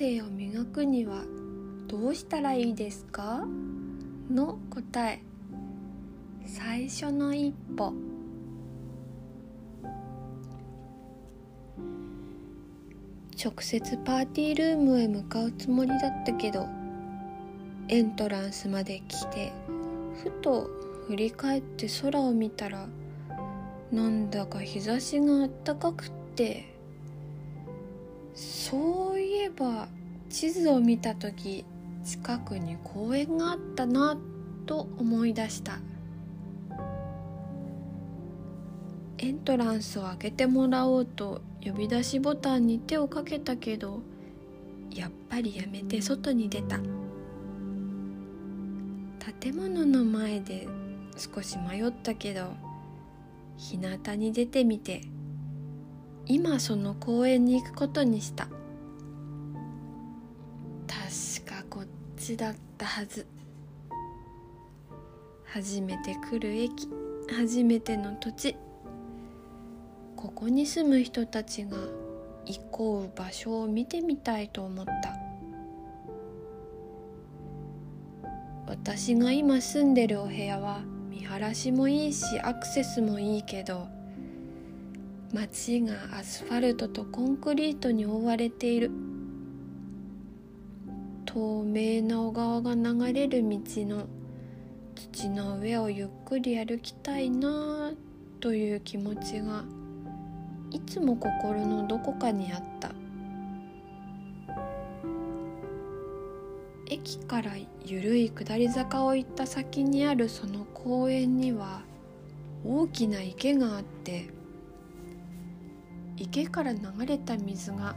[0.00, 1.24] 性を磨くには
[1.86, 3.46] どうしたらいいですか？
[4.30, 5.20] の答え。
[6.46, 7.92] 最初の一歩。
[13.44, 16.66] 直接パーティールームへ向かうつもりだったけど
[17.88, 19.52] エントランスまで来て
[20.22, 20.70] ふと
[21.08, 22.86] 振り返って空を見たら
[23.92, 26.74] なんだか日差しがあったかくって
[28.34, 29.09] そう
[29.44, 29.88] えば
[30.28, 31.64] 地図を見た時
[32.04, 34.16] 近くに公園があったな
[34.66, 35.78] と思い出した。
[39.18, 44.00] エントランスを開けてもらおうと呼び出しボタンに手をかけたけど
[44.90, 46.78] やっぱりやめて外に出た。
[49.40, 50.68] 建物の前で
[51.16, 52.52] 少し迷ったけど
[53.56, 55.02] 日向に出てみて
[56.26, 58.48] 今その公園に行くことにした。
[62.30, 63.26] こっちだったはず。
[65.46, 66.88] 初めて来る駅。
[67.28, 68.56] 初めての土地。
[70.14, 71.76] ここに住む人たちが
[72.46, 75.16] 行こう場所を見てみたいと思った。
[78.68, 83.88] 私が今住んでるお部屋は見晴らしもいいしアクセスもいいけど
[85.34, 89.09] 街がアスファルトとコンクリートに覆われている。
[91.32, 94.06] 透明な小川が流れる道の
[94.96, 97.92] 土の上をゆっくり歩きたいな
[98.40, 99.62] という気持ちが
[100.72, 102.90] いつも心のどこかにあった。
[106.86, 107.52] 駅から
[107.84, 111.82] ゆるい下り坂を行った先にあるその公園には
[112.64, 114.30] 大きな池があって
[116.16, 117.94] 池から流れた水が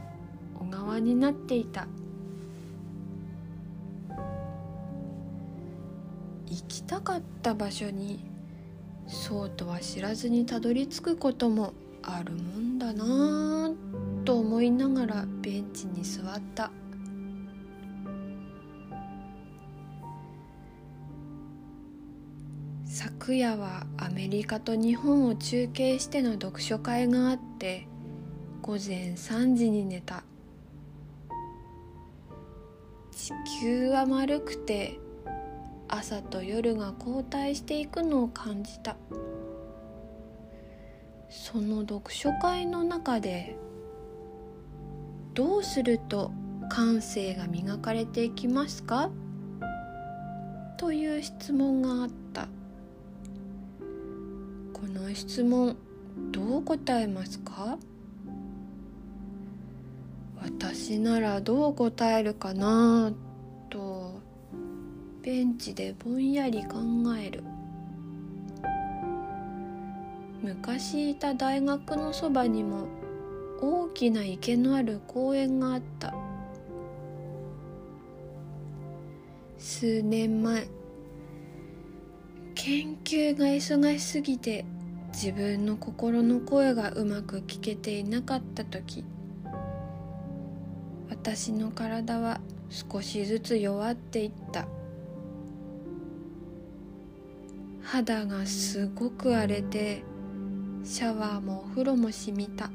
[0.56, 1.88] 小川になっていた。
[6.74, 8.18] きたかった場所に
[9.06, 13.74] そうとは知らずにたどり着くこともあるもんだなぁ
[14.24, 16.72] と思いながらベンチに座った。
[22.84, 27.86] 昨夜はアメリカと日本を中継しての読書会があって
[28.62, 30.24] 午前3時に寝た。
[33.12, 33.30] 地
[33.60, 34.98] 球は丸くて
[35.96, 38.96] 朝と夜が交代していくのを感じた。
[41.30, 43.56] その読書会の中で
[45.34, 46.32] どうすると
[46.68, 49.10] 感性が磨かれていきますか？
[50.76, 52.48] という質問があった。
[54.72, 55.76] この質問
[56.32, 57.78] どう答えますか？
[60.42, 63.12] 私ならどう答えるかな？
[63.70, 64.03] と
[65.24, 66.76] ベンチでぼんやり考
[67.18, 67.42] える。
[70.42, 72.88] 昔いた大学のそばにも
[73.58, 76.12] 大きな池のある公園があった。
[79.56, 80.68] 数年前
[82.54, 84.66] 研究が忙しすぎて
[85.08, 89.06] 自分の心の声がうまく聞けていなかった時
[91.08, 94.68] 私の体は少しずつ弱っていった。
[97.84, 100.02] 肌がすごく荒れて
[100.82, 102.70] シャワーもお風呂もしみた。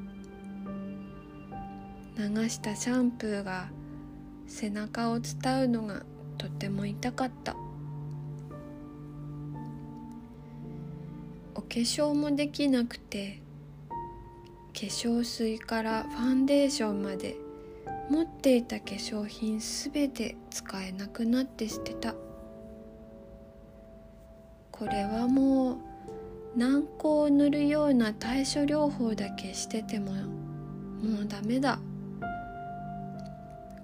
[2.15, 3.69] 流したシャンプーが
[4.45, 6.03] 背中を伝うのが
[6.37, 7.55] とても痛かった。
[11.55, 13.41] お化粧もできなくて
[14.73, 17.35] 化粧水からファンデーションまで
[18.09, 22.15] 持っていた化粧品すべて使えなくなって捨てた。
[24.79, 25.77] これはもう
[26.55, 31.79] 軟膏を塗るような対処療法だけしててももうダメだ。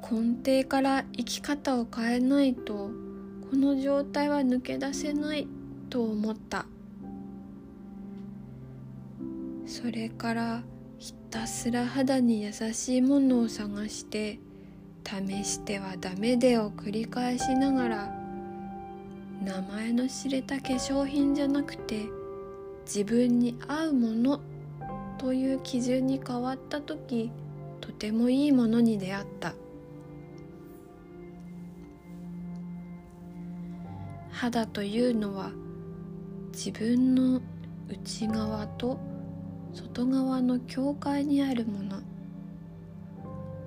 [0.10, 2.92] 根底から生き方を変えないと
[3.50, 5.48] この状態は抜け出せない
[5.90, 6.66] と思った。
[9.66, 10.64] それから
[10.98, 14.40] ひたすら肌に優しいものを探して
[15.04, 18.15] 試してはダメでを繰り返しながら
[19.46, 22.08] 名前の知れた化粧品じゃなくて
[22.84, 24.42] 自分に合うもの
[25.20, 27.30] という基準に変わった時
[27.80, 29.54] とてもいいものに出会った。
[34.32, 35.52] 肌というのは
[36.52, 37.40] 自分の
[37.88, 38.98] 内側と
[39.74, 42.02] 外側の境界にあるもの。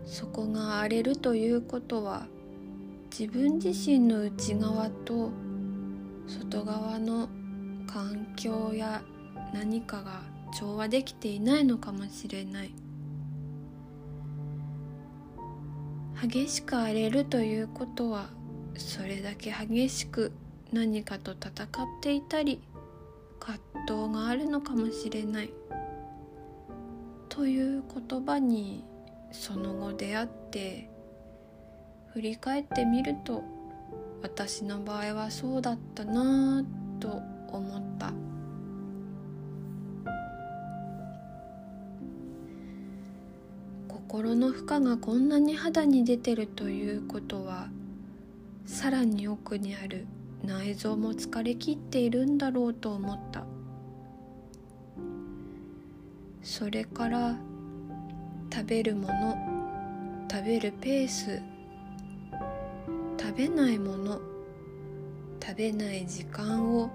[0.04, 2.26] そこが荒れるということは
[3.16, 5.30] 自分自身の内側と
[6.50, 7.28] 外側の
[7.86, 9.02] 環境や
[9.52, 10.22] 何かが
[10.58, 12.74] 調和できていないのかもしれない。
[16.22, 18.30] 激しく荒れるということは
[18.76, 20.32] それだけ激しく
[20.72, 21.66] 何かと戦っ
[22.00, 22.62] ていたり
[23.38, 25.50] 葛藤があるのかもしれない。
[27.28, 28.84] という言葉に
[29.32, 30.88] その後出会って
[32.14, 33.57] 振り返ってみると
[34.22, 38.12] 私の場合はそうだったなぁと思った。
[43.88, 47.68] 心の負荷がこんなに肌に出てるということは
[48.64, 50.06] さらに奥にある
[50.42, 53.44] 内臓も疲れきっているんだろうと思った。
[56.42, 57.36] それから
[58.50, 59.36] 食べるもの
[60.30, 61.42] 食べるペース
[63.28, 64.22] 食べないもの。
[65.38, 66.88] 食べない時間を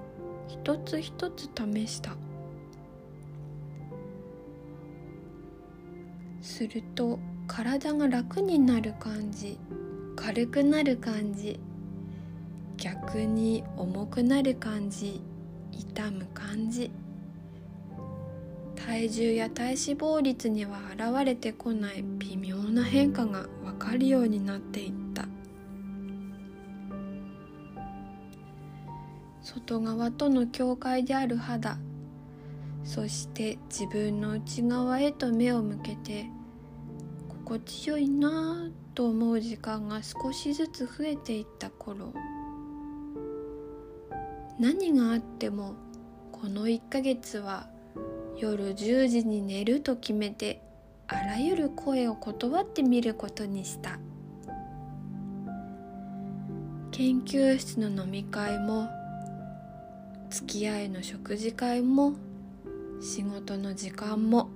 [0.47, 2.15] 一つ一つ試した。
[6.41, 9.59] すると体が楽になる感じ。
[10.15, 11.59] 軽くなる感じ。
[12.77, 15.21] 逆に重くなる感じ。
[15.71, 16.89] 痛む感じ。
[18.75, 25.02] 体重や体脂肪率には現れてこない微妙な変化が分かるようになっていった
[29.55, 31.77] 外側との境界である肌。
[32.83, 36.25] そして自分の内側へと目を向けて
[37.29, 42.13] 心地よいなぁと思う時間が少しずつ増えていった頃。
[44.59, 45.75] 何があっても
[46.31, 47.67] この1ヶ月は
[48.37, 50.61] 夜10時に寝ると決めて
[51.07, 53.99] あらゆる声を断ってみることにした。
[56.91, 58.87] 研究室の飲み会も
[60.33, 62.13] 付き合いの食事会も
[62.99, 64.49] 仕事の時間も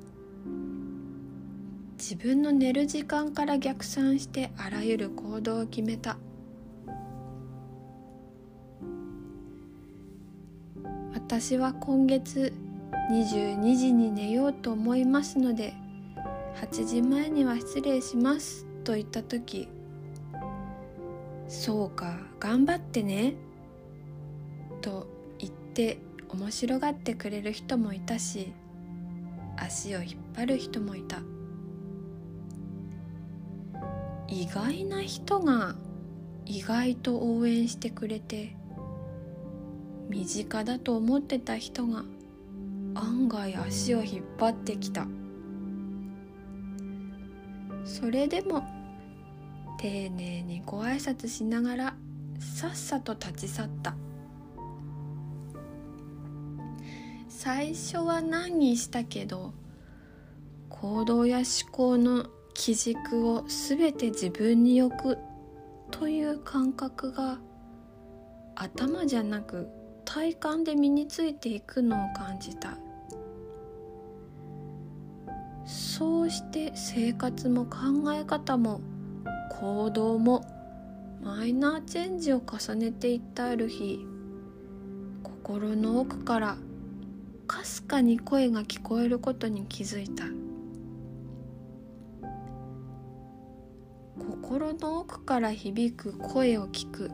[2.00, 6.18] 自分の寝る時間から逆算してあらゆる行動を決めた。
[11.14, 12.54] 私は今月
[13.12, 15.76] 22時に寝ようと思いますので
[16.60, 19.68] 8時前には失礼しますと言った時
[21.48, 23.36] そうか頑張ってね
[24.82, 25.17] と
[25.78, 28.52] て面白がってくれる人もいたし
[29.58, 31.20] 足を引っ張る人もいた。
[34.28, 35.76] 意外な人が
[36.46, 38.56] 意外と応援してくれて
[40.10, 42.04] 身近だと思ってた人が
[42.96, 45.06] 案外足を引っ張ってきた。
[47.86, 48.64] それでも
[49.80, 51.96] 丁寧にご挨拶しながら
[52.40, 53.96] さっさと立ち去った。
[57.40, 59.54] 最初は難儀したけど
[60.70, 62.26] 行動や思考の
[62.56, 65.20] 基軸を全て自分に置く
[65.92, 67.38] という感覚が
[68.56, 69.70] 頭じゃなく
[70.04, 72.76] 体感で身についていくのを感じた。
[75.64, 77.78] そうして生活も考
[78.16, 78.82] え方も
[79.52, 80.44] 行動も
[81.22, 84.00] マイナーチェンジを重ねていったある日
[85.22, 86.58] 心の奥から
[87.48, 90.26] かすかに声が聞こえることに気づいた。
[94.20, 97.10] 心の奥から響く声を聞く。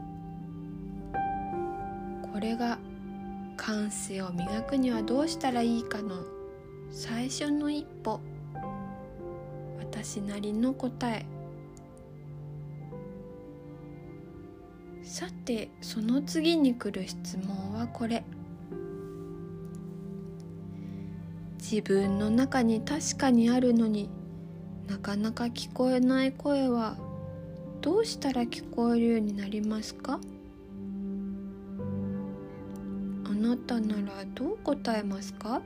[2.33, 2.79] これが
[3.55, 6.23] 感性を磨くにはどうしたらいいかの。
[6.89, 8.19] 最初の一歩。
[9.77, 11.25] 私なりの答え。
[15.03, 18.23] さてその次に来る質問はこれ。
[21.73, 24.07] 自分の中に確かにあるのに
[24.87, 26.97] なかなか聞こえない声は
[27.81, 30.19] どうしたら聞こえるようになりますか？
[33.25, 35.63] あなたならどう答えますか？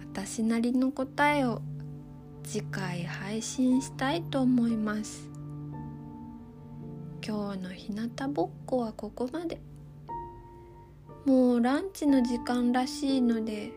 [0.00, 1.62] 私なりの答えを
[2.42, 5.30] 次回配信したいと思います。
[7.24, 9.60] 今日の日向ぼっこはここまで。
[11.26, 13.72] もうランチの時間らしいので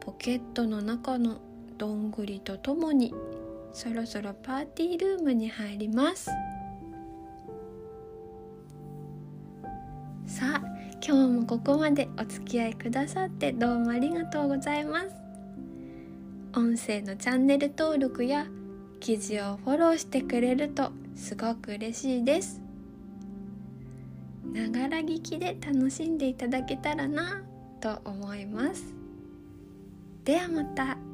[0.00, 1.42] ポケットの中の
[1.76, 3.14] どんぐりとともに
[3.74, 6.30] そろそろパーティールームに入ります。
[10.26, 10.62] さあ
[11.06, 15.14] 今日もここまでお付き合いくださってどうもありがとうございます。
[16.56, 18.46] 音声のチャンネル登録や
[19.00, 22.67] 記事をフォローしてくれるとすごく嬉しいです。
[24.52, 27.42] ながら聞きで楽しんでいただけたらな
[27.80, 28.94] と思います
[30.24, 31.07] ではまた。